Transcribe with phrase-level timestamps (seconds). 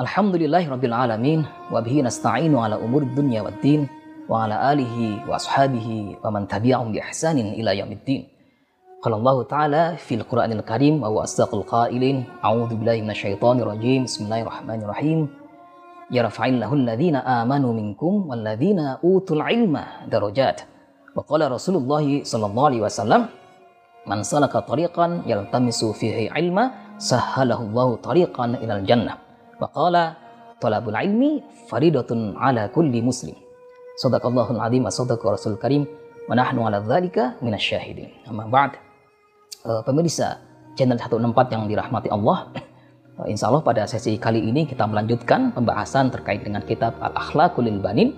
[0.00, 3.88] الحمد لله رب العالمين وبه نستعين على أمور الدنيا والدين
[4.28, 8.28] وعلى آله وأصحابه ومن تبعهم بإحسان إلى يوم الدين
[9.02, 14.24] قال الله تعالى في القرآن الكريم وهو أصدق القائلين أعوذ بالله من الشيطان الرجيم بسم
[14.24, 15.28] الله الرحمن الرحيم
[16.10, 19.80] يرفع الله الذين آمنوا منكم والذين أوتوا العلم
[20.12, 20.60] درجات
[21.16, 23.26] وقال رسول الله صلى الله عليه وسلم
[24.06, 29.25] من سلك طريقا يلتمس فيه علما سهله الله طريقا إلى الجنة
[29.56, 30.16] Waqala
[30.60, 33.36] talabul ilmi faridatun ala kulli muslim.
[33.96, 35.88] Sadaqallahul azim wa sadaqa rasul karim
[36.28, 38.28] wa nahnu ala dzalika minasyahidin.
[38.28, 38.76] Amma ba'd.
[39.66, 40.38] Uh, pemirsa
[40.78, 42.52] channel 164 yang dirahmati Allah.
[43.16, 48.12] Uh, insya Allah pada sesi kali ini kita melanjutkan pembahasan terkait dengan kitab Al-Akhlaqul Banin.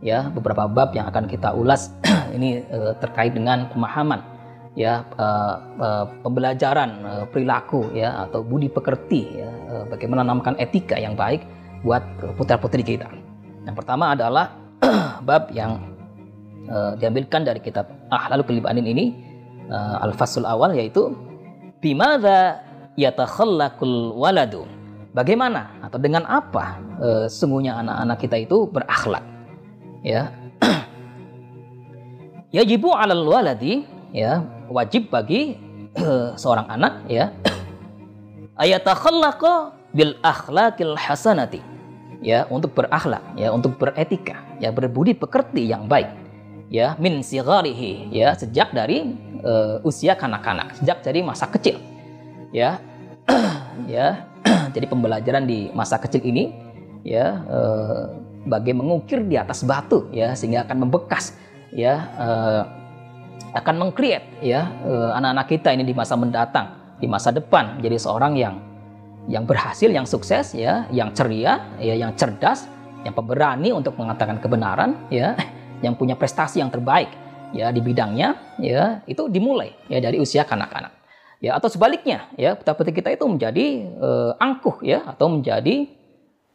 [0.00, 1.92] Ya, beberapa bab yang akan kita ulas
[2.36, 4.29] ini uh, terkait dengan pemahaman
[4.78, 10.94] ya uh, uh, pembelajaran uh, perilaku ya atau budi pekerti ya uh, bagaimana menanamkan etika
[10.94, 11.42] yang baik
[11.82, 12.04] buat
[12.36, 13.08] putra putri kita.
[13.64, 14.52] Yang pertama adalah
[15.28, 15.80] bab yang
[16.68, 19.16] uh, diambilkan dari kitab Ahlul Kelibanin ini
[19.72, 21.16] uh, al-fasul awal yaitu
[21.80, 22.60] bimadza
[22.94, 24.68] yatakhallaqul waladu.
[25.10, 29.24] Bagaimana atau dengan apa uh, sungguhnya anak-anak kita itu berakhlak.
[30.06, 30.30] Ya.
[32.56, 33.82] Yajibu 'alal waladi
[34.14, 35.58] ya wajib bagi
[36.40, 37.34] seorang anak ya.
[38.62, 41.60] Ayatakhallaqa bil akhlaqil hasanati.
[42.20, 46.12] Ya untuk berakhlak ya untuk beretika ya berbudi pekerti yang baik
[46.68, 51.76] ya min sigarihi ya sejak dari uh, usia kanak-kanak sejak dari masa kecil
[52.54, 52.78] ya.
[53.88, 54.28] Ya
[54.76, 56.52] jadi pembelajaran di masa kecil ini
[57.00, 58.12] ya uh,
[58.44, 61.36] bagai mengukir di atas batu ya sehingga akan membekas
[61.72, 62.62] ya uh,
[63.50, 68.34] akan mengcreate ya eh, anak-anak kita ini di masa mendatang, di masa depan jadi seorang
[68.38, 68.56] yang
[69.28, 72.66] yang berhasil, yang sukses ya, yang ceria, ya, yang cerdas,
[73.04, 75.36] yang pemberani untuk mengatakan kebenaran ya,
[75.84, 77.12] yang punya prestasi yang terbaik
[77.50, 80.94] ya di bidangnya ya, itu dimulai ya dari usia kanak-kanak.
[81.40, 85.88] Ya atau sebaliknya ya, putri kita itu menjadi uh, angkuh ya atau menjadi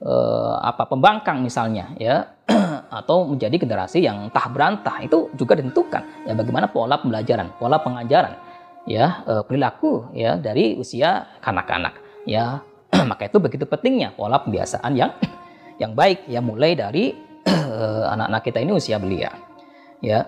[0.02, 2.38] uh, apa pembangkang misalnya ya
[2.96, 6.24] atau menjadi generasi yang entah berantah itu juga ditentukan.
[6.24, 8.40] Ya bagaimana pola pembelajaran, pola pengajaran
[8.88, 12.64] ya eh, perilaku ya dari usia kanak-kanak ya.
[13.12, 15.12] Maka itu begitu pentingnya pola pembiasaan yang
[15.82, 17.12] yang baik ya mulai dari
[17.44, 19.36] eh, anak-anak kita ini usia belia
[20.00, 20.24] ya.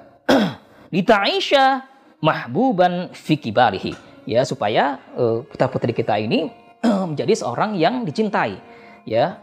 [0.88, 1.84] Lita'isha
[2.20, 3.92] mahbuban fi kibarihi
[4.24, 6.48] ya supaya uh, putra putri kita ini
[6.84, 8.60] menjadi seorang yang dicintai
[9.04, 9.40] ya.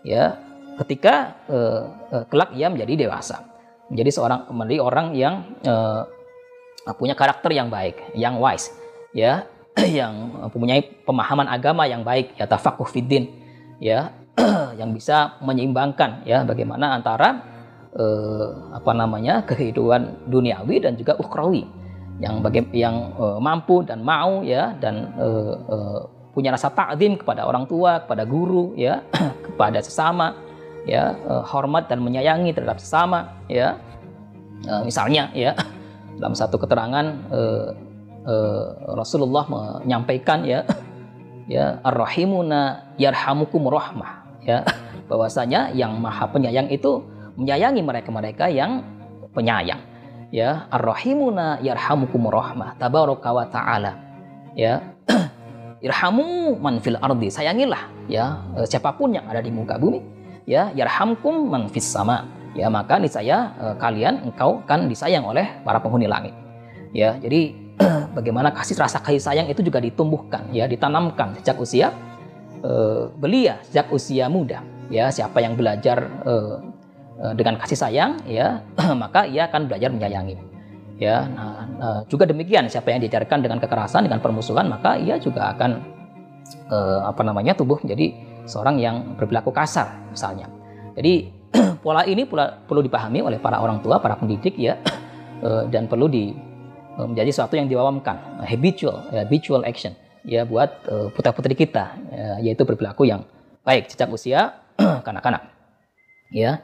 [0.00, 0.40] Ya
[0.78, 1.82] ketika uh,
[2.12, 3.42] uh, kelak ia menjadi dewasa,
[3.90, 5.34] menjadi seorang menjadi orang yang
[5.66, 6.04] uh,
[6.96, 8.70] punya karakter yang baik, yang wise,
[9.14, 9.46] ya,
[9.98, 13.30] yang mempunyai pemahaman agama yang baik, ya tafakuh fiddin,
[13.78, 14.14] ya,
[14.80, 17.42] yang bisa menyeimbangkan ya bagaimana antara
[17.96, 21.66] uh, apa namanya kehidupan duniawi dan juga ukhrawi
[22.20, 26.00] yang baga yang uh, mampu dan mau ya dan uh, uh,
[26.30, 29.02] punya rasa takdim kepada orang tua, kepada guru ya,
[29.46, 30.36] kepada sesama
[30.88, 33.76] ya uh, hormat dan menyayangi terhadap sesama ya.
[34.68, 35.56] Uh, misalnya ya
[36.20, 37.72] dalam satu keterangan uh,
[38.92, 40.62] Rasulullah menyampaikan ya
[41.54, 44.64] ya ar-rahimuna yarhamukum rahmah ya.
[45.10, 47.02] Bahwasanya yang maha penyayang itu
[47.34, 48.86] menyayangi mereka-mereka yang
[49.34, 49.82] penyayang
[50.30, 50.70] ya.
[50.70, 53.92] Ar-rahimuna yarhamukum rahmah tabaraka wa taala
[54.54, 54.78] ya.
[55.80, 58.38] Irhamu man fil ardi sayangilah ya.
[58.68, 60.19] Siapa pun yang ada di muka bumi
[60.50, 62.26] ya yarhamkum man fis sama.
[62.58, 66.34] Ya maka niscaya uh, kalian engkau kan disayang oleh para penghuni langit.
[66.90, 67.54] Ya jadi
[68.18, 71.94] bagaimana kasih rasa kasih sayang itu juga ditumbuhkan ya ditanamkan sejak usia
[72.66, 74.66] uh, belia sejak usia muda.
[74.90, 76.58] Ya siapa yang belajar uh,
[77.38, 78.66] dengan kasih sayang ya
[79.02, 80.34] maka ia akan belajar menyayangi.
[80.98, 85.54] Ya nah, uh, juga demikian siapa yang diajarkan dengan kekerasan dengan permusuhan maka ia juga
[85.54, 86.00] akan
[86.66, 90.50] uh, apa namanya tumbuh menjadi seorang yang berperilaku kasar misalnya.
[90.98, 91.30] Jadi
[91.84, 94.74] pola ini pula perlu dipahami oleh para orang tua, para pendidik ya,
[95.46, 96.34] eh, dan perlu di
[96.98, 100.84] eh, menjadi sesuatu yang diwawamkan, habitual, ya, habitual action ya buat
[101.16, 103.24] putra putri kita, ya, yaitu berperilaku yang
[103.64, 104.60] baik sejak usia
[105.06, 105.48] kanak-kanak.
[106.28, 106.60] Ya.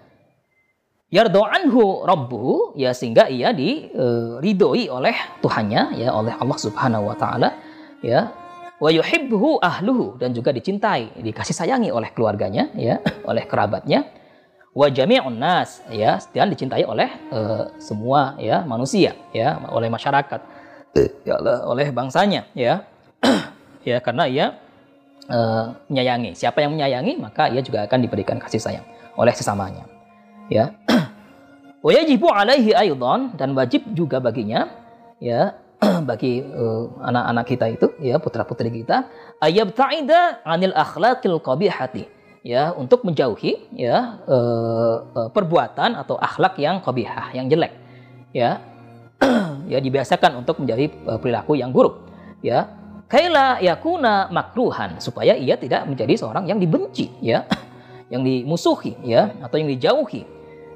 [1.06, 7.54] Yardo anhu rabbuhu ya sehingga ia diridhoi oleh Tuhannya ya oleh Allah Subhanahu wa taala
[8.02, 8.34] ya
[8.76, 14.04] wa yuhibbuhu ahluhu dan juga dicintai, dikasih sayangi oleh keluarganya ya, oleh kerabatnya.
[14.76, 20.40] Wa jami'un nas ya dan dicintai oleh uh, semua ya manusia ya, oleh masyarakat.
[21.24, 22.84] Ya oleh bangsanya ya.
[23.88, 24.46] ya karena ia
[25.32, 26.36] uh, menyayangi.
[26.36, 28.84] Siapa yang menyayangi maka ia juga akan diberikan kasih sayang
[29.16, 29.84] oleh sesamanya
[30.52, 30.76] ya
[31.84, 34.70] wa yajibu alaihi aidan dan wajib juga baginya
[35.18, 35.56] ya
[36.08, 39.12] bagi uh, anak-anak uh, kita itu ya putra-putri kita
[39.76, 42.16] ta'ida anil akhlaqil qabihati.
[42.46, 47.74] Ya untuk menjauhi ya uh, uh, perbuatan atau akhlak yang qabihah yang jelek.
[48.30, 48.62] Ya
[49.72, 52.06] ya dibiasakan untuk menjauhi uh, perilaku yang buruk.
[52.40, 52.70] Ya
[53.10, 57.44] kaila yakuna makruhan supaya ia tidak menjadi seorang yang dibenci ya
[58.12, 60.22] yang dimusuhi ya atau yang dijauhi.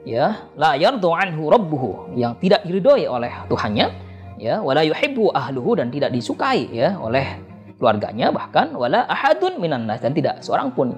[0.03, 4.10] Ya la yardu anhu rabbuhu yang tidak diridhoi oleh Tuhannya
[4.41, 4.65] ya.
[4.65, 7.39] Wala yuhibbu ahluhu dan tidak disukai ya oleh
[7.77, 10.97] keluarganya bahkan wala ahadun minan nas dan tidak seorang pun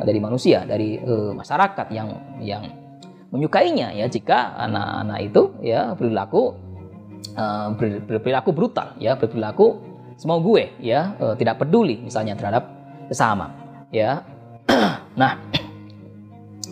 [0.00, 2.08] dari manusia dari uh, masyarakat yang
[2.44, 2.62] yang
[3.32, 4.06] menyukainya ya.
[4.06, 6.52] Jika anak-anak itu ya perilaku
[7.36, 9.80] uh, berperilaku brutal ya berperilaku
[10.20, 12.68] semau gue ya uh, tidak peduli misalnya terhadap
[13.08, 13.48] sesama
[13.88, 14.20] ya.
[15.12, 15.36] Nah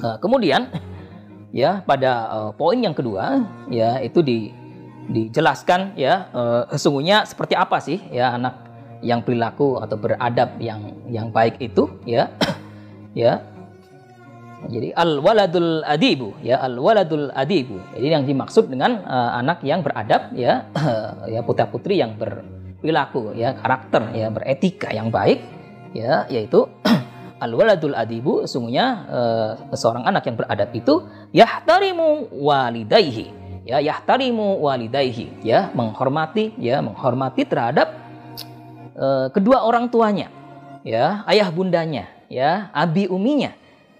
[0.00, 0.68] uh, kemudian
[1.50, 4.59] ya pada uh, poin yang kedua ya itu di
[5.08, 8.70] dijelaskan ya uh, sesungguhnya seperti apa sih ya anak
[9.00, 12.28] yang perilaku atau beradab yang yang baik itu ya
[13.16, 13.40] ya.
[14.60, 17.80] Jadi al waladul adibu ya al waladul adibu.
[17.96, 20.68] Jadi yang dimaksud dengan uh, anak yang beradab ya
[21.32, 25.40] ya putra putri yang berperilaku ya karakter ya beretika yang baik
[25.96, 26.68] ya yaitu
[27.44, 33.39] al waladul adibu sungguhnya uh, seorang anak yang beradab itu yahtarimu walidaihi
[33.70, 37.94] ya yahtarimu walidaihi ya menghormati ya menghormati terhadap
[38.98, 40.26] uh, kedua orang tuanya.
[40.82, 43.52] Ya ayah bundanya ya abi uminya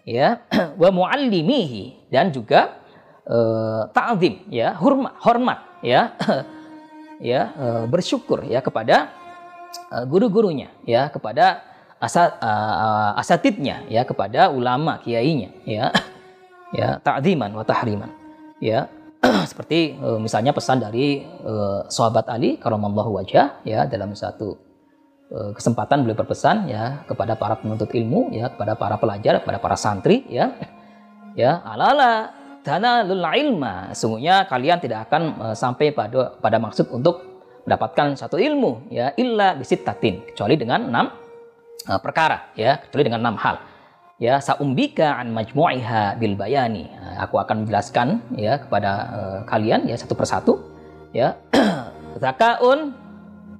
[0.02, 0.42] ya
[0.80, 2.80] wa muallimihi dan juga
[3.28, 6.16] uh, ta'zim ya hormat hormat ya
[7.30, 9.12] ya uh, bersyukur ya kepada
[10.10, 11.62] guru-gurunya ya kepada
[12.00, 15.92] asat, uh, asatidnya ya kepada ulama kiainya ya
[16.78, 18.10] ya ta'ziman wa tahriman
[18.56, 18.88] ya
[19.50, 24.56] seperti uh, misalnya pesan dari uh, sahabat Ali karamallahu wajah ya dalam satu
[25.28, 29.76] uh, kesempatan beliau berpesan ya kepada para penuntut ilmu ya kepada para pelajar kepada para
[29.76, 30.56] santri ya.
[31.38, 32.32] Ya alala
[33.06, 33.92] lul ilma.
[33.92, 37.20] Sungguhnya kalian tidak akan uh, sampai pada pada maksud untuk
[37.68, 40.32] mendapatkan satu ilmu ya illa bisittatin.
[40.32, 41.06] Kecuali dengan enam
[41.86, 43.56] uh, perkara ya kecuali dengan enam hal.
[44.20, 50.16] Ya saumbika an majmu'iha bil bayani aku akan menjelaskan ya kepada uh, kalian ya satu
[50.16, 50.56] persatu
[51.12, 51.36] ya.
[52.22, 52.96] Zakaun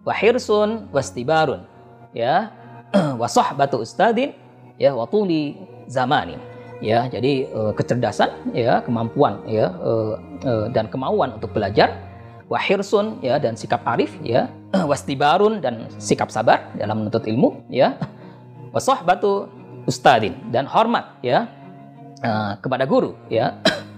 [0.03, 1.69] wahirsun wastibarun
[2.17, 2.51] ya.
[2.91, 4.35] Wa batu ustadin
[4.81, 6.41] ya watuli zamani
[6.81, 7.07] ya.
[7.07, 12.09] Jadi uh, kecerdasan ya kemampuan ya uh, uh, dan kemauan untuk belajar.
[12.51, 14.51] Wahirsun ya dan sikap arif ya.
[14.91, 17.95] Wastibarun dan sikap sabar dalam menuntut ilmu ya.
[19.06, 19.51] Batu
[19.87, 21.51] ustadin dan hormat ya
[22.25, 23.56] uh, kepada guru ya.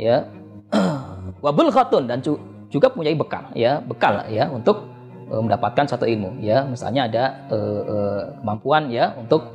[0.00, 0.32] Ya.
[1.44, 2.24] Wabul khatun dan
[2.72, 4.88] juga punya bekal ya bekal ya untuk
[5.28, 6.64] uh, mendapatkan satu ilmu ya.
[6.64, 9.52] Misalnya ada uh, uh, kemampuan ya untuk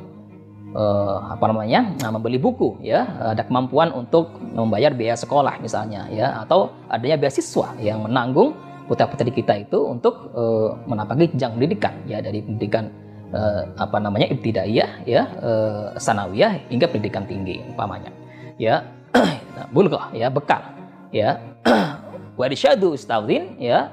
[0.77, 3.09] uh, apa namanya nah, membeli buku ya.
[3.33, 6.45] Ada kemampuan untuk membayar biaya sekolah misalnya ya.
[6.45, 8.53] Atau adanya beasiswa yang menanggung
[8.85, 12.93] putra putri kita itu untuk uh, menapaki jenjang pendidikan ya dari pendidikan
[13.33, 18.11] uh, apa namanya ibtidaiyah ya uh, sanawiyah hingga pendidikan tinggi umpamanya
[18.59, 18.83] ya
[19.55, 20.61] nah, bulghah ya bekal
[21.09, 21.41] ya
[22.39, 23.89] warisyadu ustadzin ya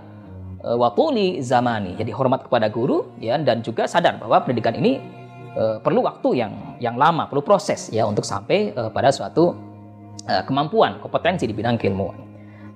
[0.63, 5.03] watuli zamani jadi hormat kepada guru ya dan juga sadar bahwa pendidikan ini
[5.57, 9.55] uh, perlu waktu yang yang lama, perlu proses ya untuk sampai uh, pada suatu
[10.23, 12.15] kemampuan, kompetensi di bidang keilmuan.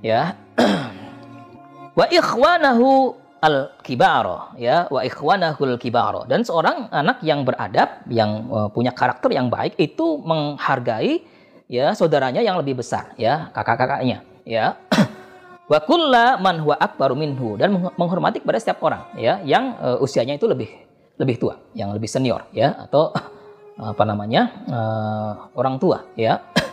[0.03, 0.35] Ya.
[1.99, 3.15] wa ikhwanahu
[3.47, 6.27] al kibaro ya wa ikhwanahul kibaro.
[6.27, 11.23] Dan seorang anak yang beradab yang uh, punya karakter yang baik itu menghargai
[11.71, 14.75] ya saudaranya yang lebih besar ya kakak-kakaknya ya.
[15.71, 20.39] Wa kulla man huwa akbaru minhu dan menghormati kepada setiap orang ya yang uh, usianya
[20.39, 20.71] itu lebih
[21.17, 23.11] lebih tua, yang lebih senior ya atau
[23.95, 26.39] apa namanya uh, orang tua ya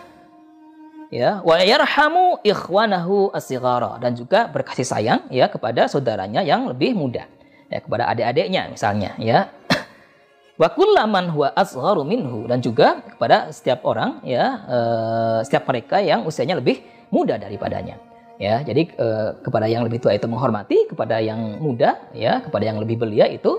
[1.13, 7.29] ya wa yarhamu ikhwanahu asighara dan juga berkasih sayang ya kepada saudaranya yang lebih muda.
[7.69, 9.53] Ya kepada adik-adiknya misalnya ya.
[10.61, 12.45] Wa kullaman huwa asgharu minhu.
[12.45, 16.81] Dan juga kepada setiap orang ya uh, setiap mereka yang usianya lebih
[17.13, 18.01] muda daripadanya.
[18.41, 22.81] Ya jadi uh, kepada yang lebih tua itu menghormati kepada yang muda ya kepada yang
[22.81, 23.53] lebih belia itu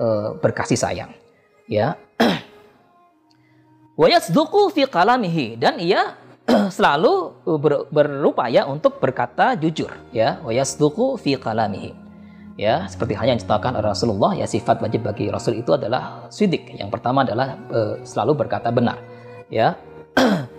[0.00, 1.12] uh, berkasih sayang.
[1.68, 1.96] Ya.
[4.00, 6.25] Wa yasduqu fi kalamihi dan ia
[6.76, 10.38] selalu ber, berupaya untuk berkata jujur ya.
[10.42, 12.06] Wa yasduqu fi kalamihi
[12.56, 16.72] ya seperti halnya yang diceritakan Rasulullah ya sifat wajib bagi Rasul itu adalah sidik.
[16.72, 18.98] Yang pertama adalah e, selalu berkata benar
[19.52, 19.76] ya.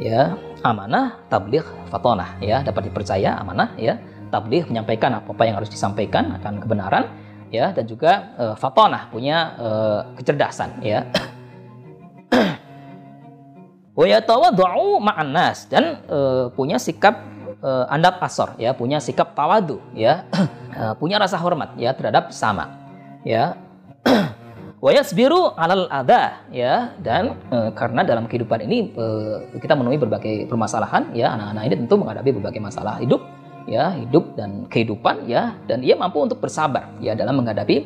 [0.00, 0.32] Ya
[0.64, 2.64] amanah tabligh fatonah ya.
[2.64, 4.00] Dapat dipercaya amanah ya.
[4.32, 7.04] Tabligh menyampaikan apa apa yang harus disampaikan akan kebenaran
[7.52, 7.76] ya.
[7.76, 9.68] Dan juga e, fatonah punya e,
[10.16, 11.04] kecerdasan ya
[13.94, 16.18] wa yatawaddu ma'an nas dan e,
[16.54, 17.30] punya sikap
[17.62, 18.74] uh, andap asor ya.
[18.74, 20.26] Punya sikap tawadu ya.
[20.74, 22.68] Uh, punya rasa hormat ya terhadap sama
[23.24, 23.56] ya.
[25.16, 26.96] Biru alal ada ya.
[27.00, 31.36] Dan uh, karena dalam kehidupan ini uh, kita menemui berbagai permasalahan ya.
[31.36, 33.20] Anak-anak ini tentu menghadapi berbagai masalah hidup
[33.68, 33.92] ya.
[33.96, 35.56] Hidup dan kehidupan ya.
[35.68, 37.76] Dan ia mampu untuk bersabar ya dalam menghadapi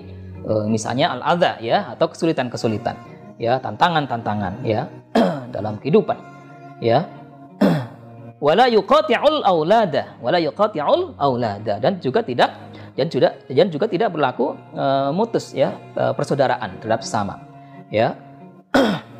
[0.46, 2.94] uh, misalnya al ada ya atau kesulitan-kesulitan
[3.42, 3.58] ya.
[3.58, 4.86] Tantangan-tantangan ya
[5.54, 6.18] dalam kehidupan.
[6.80, 7.08] Ya.
[8.44, 12.52] Wala yuqati'ul aulada wala yuqati'ul aulada dan juga tidak
[12.92, 17.40] dan juga dan juga tidak berlaku uh, mutus ya uh, persaudaraan terhadap sesama.
[17.88, 18.20] Ya.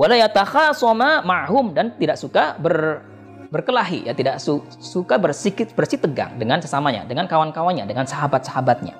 [0.00, 1.70] Wala yatakhasama ma'hum.
[1.76, 3.04] Dan tidak suka ber
[3.52, 4.12] berkelahi ya.
[4.16, 8.98] Tidak su, suka bersikit bersih tegang dengan sesamanya dengan kawan-kawannya dengan sahabat-sahabatnya.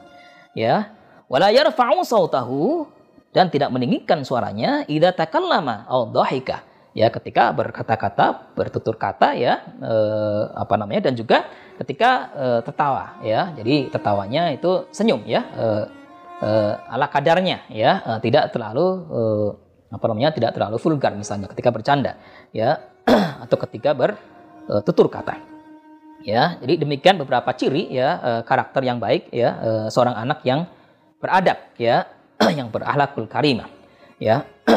[0.54, 0.94] Ya.
[1.26, 2.87] Wala yarfa'u sautahu
[3.35, 6.62] dan tidak meninggikan suaranya idza takallama au dhahika
[6.95, 11.45] ya ketika berkata-kata bertutur kata ya eh, apa namanya dan juga
[11.83, 13.50] ketika eh, tertawa ya.
[13.59, 15.85] Jadi tertawanya itu senyum ya eh,
[16.41, 18.00] eh, ala kadarnya ya.
[18.07, 19.49] Eh, tidak terlalu eh,
[19.91, 22.19] apa namanya tidak terlalu vulgar misalnya ketika bercanda
[22.55, 22.79] ya
[23.45, 25.43] atau ketika bertutur kata
[26.23, 26.62] ya.
[26.62, 30.71] Jadi demikian beberapa ciri ya eh, karakter yang baik ya eh, seorang anak yang
[31.19, 32.07] beradab ya
[32.59, 33.71] yang berakhlakul karimah
[34.19, 34.47] ya.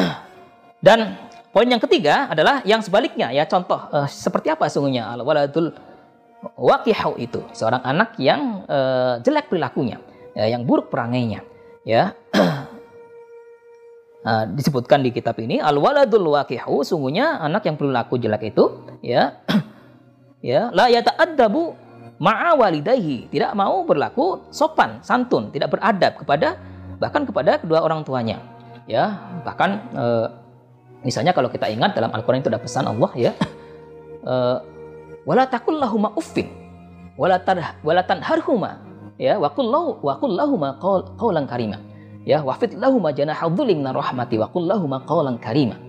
[0.86, 3.48] Dan Poin yang ketiga adalah yang sebaliknya ya.
[3.48, 5.08] Contoh uh, seperti apa sungguhnya?
[5.08, 5.72] Al waladul
[6.54, 9.98] waqihu itu seorang anak yang uh, jelek perilakunya
[10.38, 11.42] ya, yang buruk perangainya
[11.88, 12.12] ya.
[14.22, 19.40] Uh, disebutkan di kitab ini al waladul waqihu sungguhnya anak yang perilaku jelek itu ya.
[20.38, 21.74] Ya la yata'addabu
[22.22, 26.54] ma'a walidayhi tidak mau berlaku sopan santun tidak beradab kepada
[26.98, 28.42] bahkan kepada kedua orang tuanya
[28.90, 30.28] ya bahkan uh,
[31.06, 33.32] Misalnya kalau kita ingat dalam Al-Quran itu ada pesan Allah ya.
[34.18, 34.58] Eh,
[35.24, 36.52] wala takul lahuma uffin.
[37.16, 37.40] Wala,
[37.80, 38.82] wala tanharhuma.
[39.16, 39.72] Ya, wa qul
[40.36, 40.76] lahuma
[41.16, 41.80] qawlan karima.
[42.26, 45.80] Ya, wafid lahuma janaha dhulim rahmati wa qul lahuma qawlan karima.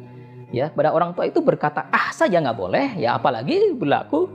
[0.56, 4.30] Ya, pada orang tua itu berkata ah saja nggak boleh, ya apalagi berlaku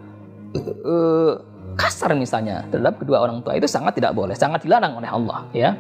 [0.85, 1.41] uh,
[1.79, 5.79] kasar misalnya terhadap kedua orang tua itu sangat tidak boleh, sangat dilarang oleh Allah, ya.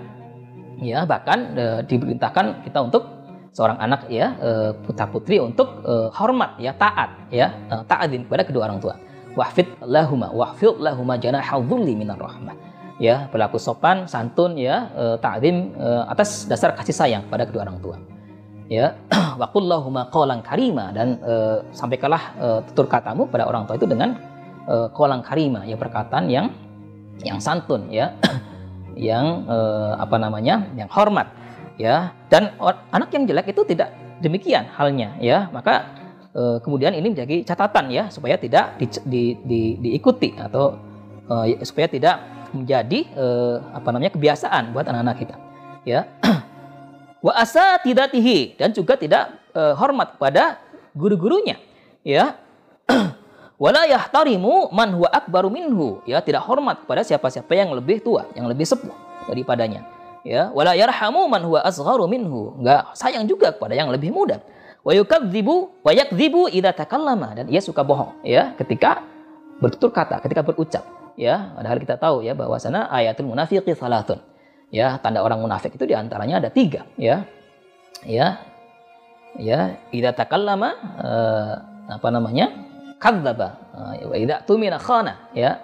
[0.82, 6.58] Ya, bahkan uh, diperintahkan kita untuk seorang anak ya eh, putra putri untuk uh, hormat
[6.58, 8.98] ya taat ya uh, taatin kepada kedua orang tua.
[9.38, 12.54] Wahfid lahuma wahfid lahuma dhulli minar rahmah.
[12.98, 17.78] Ya berlaku sopan santun ya uh, ta'zim uh, atas dasar kasih sayang pada kedua orang
[17.78, 17.96] tua.
[18.66, 18.98] Ya
[19.40, 24.18] waqul lahuma qawlan karima dan uh, sampaikanlah uh, tutur katamu pada orang tua itu dengan
[24.66, 26.50] uh, qawlan karima ya perkataan yang
[27.22, 28.10] yang santun ya
[28.96, 31.30] yang uh, apa namanya yang hormat
[31.78, 32.14] ya.
[32.30, 32.54] Dan
[32.90, 35.50] anak yang jelek itu tidak demikian halnya ya.
[35.50, 40.76] Maka e, kemudian ini menjadi catatan ya supaya tidak di, di, di, diikuti atau
[41.30, 42.16] e, supaya tidak
[42.50, 43.26] menjadi e,
[43.74, 45.36] apa namanya kebiasaan buat anak-anak kita
[45.86, 46.10] ya.
[47.24, 50.60] Wa asa tidak tihi dan juga tidak e, hormat kepada
[50.92, 51.56] guru-gurunya
[52.04, 52.36] ya
[53.58, 56.02] wala yahtarimu man huwa akbaru minhu.
[56.08, 58.92] Ya tidak hormat kepada siapa-siapa yang lebih tua yang lebih sepuh
[59.30, 59.86] daripadanya.
[60.24, 62.56] Ya wala yarhamu man huwa asgharu minhu.
[62.60, 64.40] Enggak sayang juga kepada yang lebih muda.
[64.84, 67.36] Wa yukadzibu wa yakdzibu idza takallama.
[67.36, 69.04] Dan ia suka bohong ya ketika
[69.62, 70.84] bertutur kata ketika berucap.
[71.14, 74.18] Ya padahal kita tahu ya bahwa sana ayatul munafiqi salatun.
[74.74, 77.22] Ya tanda orang munafik itu di antaranya ada tiga ya.
[78.02, 78.42] Ya
[79.38, 81.54] ya idza takallama uh,
[81.90, 85.60] apa namanya kadzaba uh, wa idza tumina khana ya.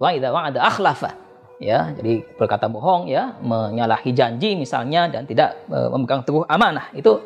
[0.00, 1.12] Wa idza wa'ada akhlafa
[1.60, 1.92] ya.
[1.92, 3.36] Jadi berkata bohong ya.
[3.44, 6.88] Menyalahi janji misalnya dan tidak e, memegang teguh amanah.
[6.96, 7.20] Itu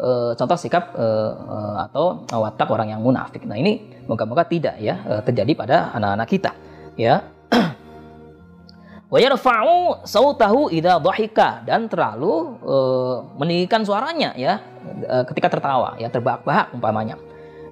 [0.00, 3.44] e, contoh sikap e, e, atau watak orang yang munafik.
[3.44, 6.52] Nah ini moga-moga tidak ya e, terjadi pada anak-anak kita
[6.96, 7.20] ya.
[9.12, 14.58] Wa yarfa'u sautahu idza dhahika dan terlalu uh, meninggikan suaranya ya.
[15.06, 17.14] Uh, ketika tertawa ya terbahak-bahak umpamanya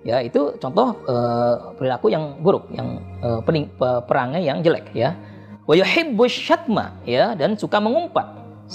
[0.05, 5.17] ya itu contoh uh, perilaku yang buruk yang uh, pening, perangai yang jelek ya.
[5.65, 8.29] Wa yuhibbu syatma ya dan suka mengumpat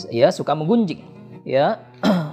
[0.09, 1.05] ya suka menggunjing
[1.45, 1.79] ya.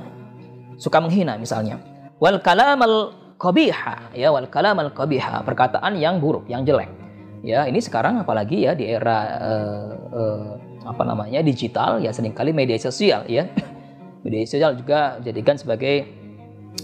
[0.76, 1.80] Suka menghina misalnya.
[2.20, 6.92] Wal kalamal qabiha ya wal kalamal qabiha perkataan yang buruk yang jelek.
[7.40, 10.48] Ya ini sekarang apalagi ya di era uh, uh,
[10.84, 13.48] apa namanya digital ya sering kali media sosial ya.
[14.26, 16.25] Media sosial juga dijadikan sebagai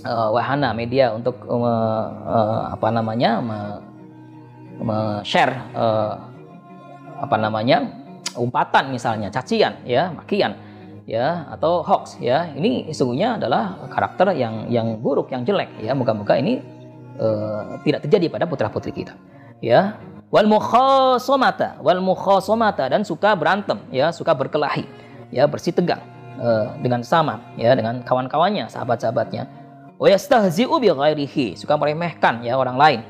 [0.05, 3.39] uh, wahana media untuk uh, uh, apa namanya
[5.23, 6.19] share uh,
[7.23, 7.87] apa namanya
[8.35, 10.59] umpatan misalnya cacian ya makian
[11.07, 12.51] ya atau hoax ya.
[12.55, 15.95] Ini sesungguhnya adalah karakter yang yang buruk yang jelek ya.
[15.95, 16.63] Moga-moga ini
[17.19, 19.15] uh, tidak terjadi pada putra putri kita
[19.63, 19.99] ya.
[20.33, 24.89] Wal mukhasomata wal mukhasomata dan suka berantem ya suka berkelahi
[25.29, 26.01] ya bersih tegang
[26.41, 29.45] uh, dengan sama ya dengan kawan-kawannya sahabat-sahabatnya
[30.03, 33.01] wa yastahzi'u bi ghairihi suka meremehkan ya orang lain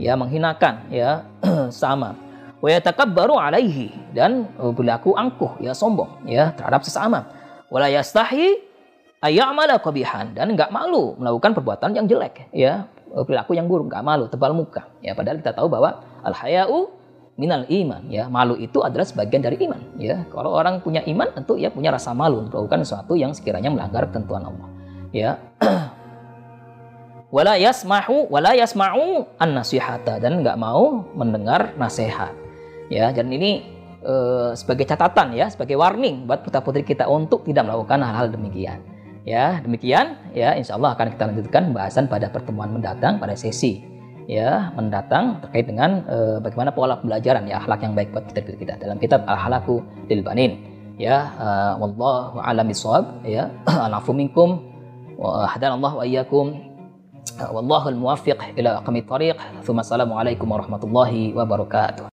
[0.00, 1.28] ya menghinakan ya
[1.68, 2.16] sama
[2.64, 7.28] wa yatakabbaru alaihi dan uh, berlaku angkuh ya sombong ya terhadap sesama
[7.68, 8.64] wala yastahi
[9.20, 14.24] ayyamala qabihan dan enggak malu melakukan perbuatan yang jelek ya perilaku yang buruk, nggak malu,
[14.28, 14.88] tebal muka.
[15.00, 16.92] Ya, padahal kita tahu bahwa al hayau
[17.38, 18.02] minal iman.
[18.10, 19.80] Ya, malu itu adalah sebagian dari iman.
[19.96, 23.72] Ya, kalau orang punya iman, tentu ya punya rasa malu untuk melakukan sesuatu yang sekiranya
[23.72, 24.68] melanggar ketentuan Allah.
[25.14, 25.30] Ya.
[27.28, 32.32] wala yasmahu wala yasma'u an nasihata dan nggak mau mendengar nasihat.
[32.88, 33.68] Ya, dan ini
[34.00, 34.14] e,
[34.56, 38.80] sebagai catatan ya, sebagai warning buat putra putri kita untuk tidak melakukan hal-hal demikian.
[39.28, 43.84] Ya, demikian ya insya Allah akan kita lanjutkan pembahasan pada pertemuan mendatang pada sesi
[44.28, 48.74] ya mendatang terkait dengan e, bagaimana pola pembelajaran ya akhlak yang baik buat kita kita
[48.80, 52.68] dalam kitab Al-Halaku lil Banin ya uh, wallahu a'lam
[53.22, 53.48] ya
[53.88, 54.60] alafu minkum
[55.16, 56.06] wa hadanallahu wa
[57.36, 59.36] wallahu al-muwaffiq ila aqamit thariq.
[59.64, 62.06] Assalamualaikum warahmatullahi wabarakatuh.